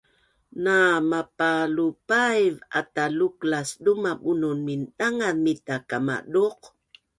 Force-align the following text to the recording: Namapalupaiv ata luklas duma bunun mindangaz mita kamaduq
Namapalupaiv 0.63 2.53
ata 2.79 3.03
luklas 3.19 3.69
duma 3.83 4.11
bunun 4.23 4.57
mindangaz 4.67 5.35
mita 5.45 5.75
kamaduq 5.89 6.57